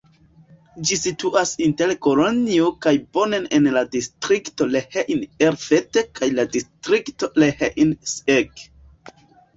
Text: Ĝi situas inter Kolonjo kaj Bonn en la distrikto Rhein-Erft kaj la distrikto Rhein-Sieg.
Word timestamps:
Ĝi 0.89 0.95
situas 0.99 1.49
inter 1.65 1.93
Kolonjo 2.05 2.71
kaj 2.85 2.93
Bonn 3.17 3.37
en 3.59 3.67
la 3.75 3.83
distrikto 3.97 4.69
Rhein-Erft 4.71 6.01
kaj 6.21 6.31
la 6.41 6.47
distrikto 6.57 7.31
Rhein-Sieg. 7.45 8.65